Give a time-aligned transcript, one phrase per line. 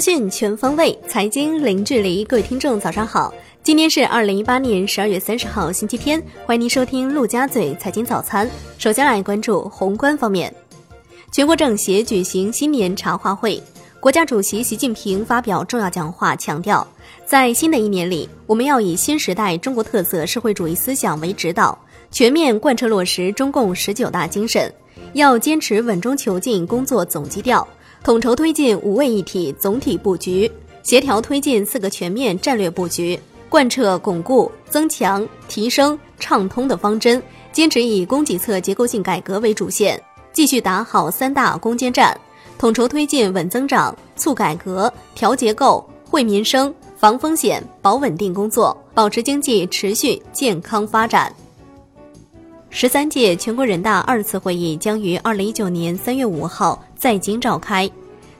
[0.00, 2.24] 资讯全方位，财经零距离。
[2.24, 3.30] 各位听众，早上好！
[3.62, 6.18] 今天是二零一八年十二月三十号，星期天。
[6.46, 8.48] 欢迎您收听陆家嘴财经早餐。
[8.78, 10.50] 首先来关注宏观方面，
[11.30, 13.62] 全国政协举行新年茶话会，
[14.00, 16.86] 国家主席习近平发表重要讲话，强调，
[17.26, 21.78] 在新的一年里，我们要以新时代中国特色社会主义思想为指导，
[22.10, 24.72] 全面贯彻落实中共十九大精神，
[25.12, 27.68] 要坚持稳中求进工作总基调。
[28.02, 30.50] 统筹推进五位一体总体布局，
[30.82, 33.18] 协调推进四个全面战略布局，
[33.48, 37.22] 贯彻巩固、增强、提升、畅通的方针，
[37.52, 42.18] 坚持以供给侧结构性改革为主线，继续打好三大攻坚战，
[42.58, 51.30] 统筹推进稳增长、促改革、调结构、惠民生、防风险、保稳定工作，保持经济持续健康发展。
[52.72, 57.90] 十三届全国人大二次会议将于二零一九年三月五号在京召开，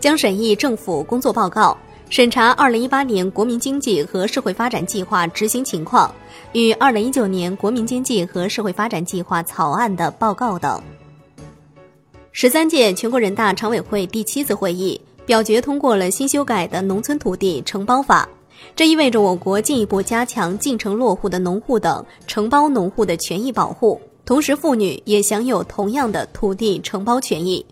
[0.00, 1.76] 将审议政府工作报告，
[2.10, 6.12] 审查二零一八年国民经济和社会发展计划执行情况
[6.52, 10.82] 与二零一九年国民经济和社会发展计划草案的报告等。
[12.32, 18.28] 十三届全国人大常委会第七次会议表决通过了新修改的《农村土地承包法》，
[18.74, 23.98] 这意味着我国进一步加强进城落户的农户等承包农户的权益保护。
[24.26, 27.64] 同时，妇女也享有同样的土地承包权益。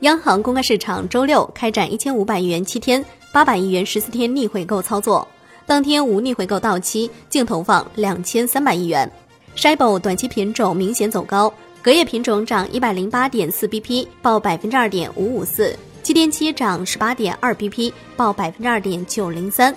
[0.00, 5.26] 央行公开市场周六开展一千五百亿元七天、八百亿元十四天逆回购操作，
[5.64, 9.10] 当天无逆回购到期，净投放两千三百亿元。
[9.56, 19.74] SHIBO 短期品种明显走高，隔夜品种涨一百零八点四 BP，报百分之二点五五四；七天期涨十八点二 BP，报百分之二点九零三。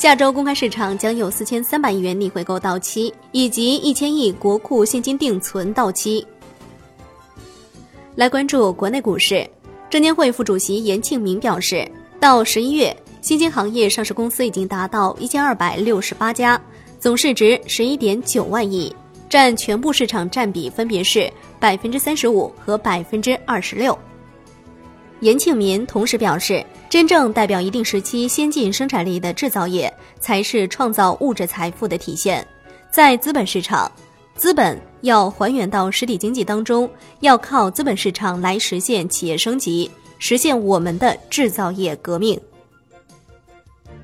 [0.00, 6.26] 下周公开市场将有四千三百亿元逆回购到期，以及一千亿国库现金定存到期。
[8.14, 9.46] 来关注国内股市，
[9.90, 11.86] 证监会副主席严庆明表示，
[12.18, 16.58] 到十一月，新兴行业上市公司已经达到一千二百六十八家，
[16.98, 18.96] 总市值十一点九万亿，
[19.28, 23.96] 占全部市场占比分别是百分之三十五和百分之二十六。
[25.20, 32.44] 严庆民同时表示，真正代表一定时期先进生产力的制造业，才是创造物质财富的体现。
[32.90, 33.90] 在资本市场，
[34.34, 36.90] 资本要还原到实体经济当中，
[37.20, 42.38] 要靠资本市场来实现企业升级，实现我们的制造业革命。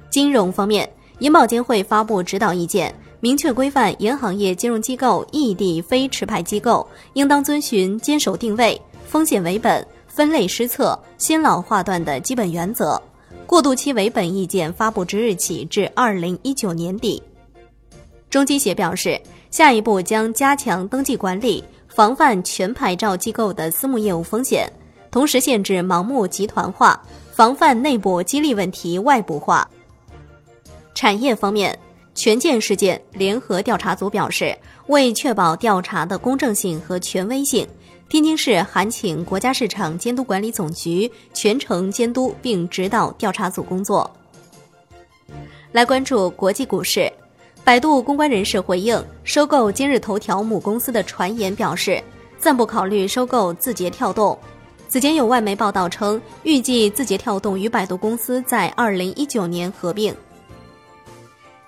[0.09, 9.85] 金融方面，银保监会发布指导意见，明确规范银行业金融机构异地非持牌机构应当遵循坚守定位、风险为本。
[10.17, 12.99] 分类施策、新老划断的基本原则，
[13.47, 17.23] 过渡期为本意见发布之日起至二零一九年底。
[18.31, 24.67] 中基协表示，下一步将加强登记管理，防范全牌照机构的私募业务风险，
[25.11, 26.99] 同时限制盲目集团化，
[27.31, 29.69] 防范内部激励问题外部化。
[30.95, 31.79] 产业方面，
[32.15, 34.57] 权健事件联合调查组表示，
[34.87, 37.69] 为确保调查的公正性和权威性。
[38.09, 44.09] 天津市函请国家市场监督管理总局全程监督并指导调查组工作。
[45.73, 47.13] 来关注国际股市，
[47.65, 52.01] 百度公关人士回应收购今日头条母公司的传言表示，
[52.39, 54.39] 暂不考虑收购字节跳动。
[54.89, 60.15] 此前有外媒报道称，预计字节跳动与百度公司在二零一九年合并。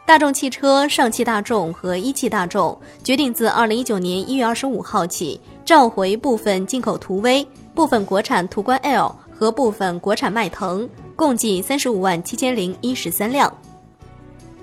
[0.06, 5.38] 大众汽车、上汽大众和一汽大众决定自二零一九年一月二十五号起。
[5.69, 13.55] 召回部分进口途威、部分国产途观 L 和部分国产迈腾，共计三十五万七千零一十三辆。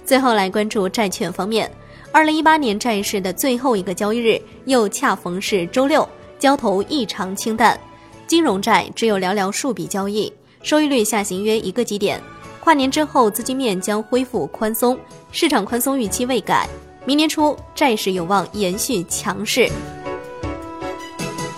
[0.04, 1.70] 最后来关注债券方面，
[2.12, 7.80] 二零一八年债市的最后一个交易日又恰逢是周六，交投异常清淡，
[8.26, 10.34] 金融债只有寥寥数笔交易，
[10.64, 12.20] 收益率下行约一个基点。
[12.62, 14.98] 跨年之后，资金面将恢复宽松，
[15.32, 16.68] 市场宽松预期未改，
[17.06, 19.70] 明年初债市有望延续强势。